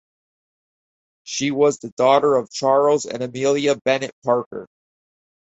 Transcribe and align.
She 1.25 1.51
was 1.51 1.77
the 1.77 1.91
daughter 1.91 2.33
of 2.33 2.49
Charles 2.51 3.05
and 3.05 3.21
Amelia 3.21 3.75
(Bennett) 3.75 4.13
Parker. 4.23 4.65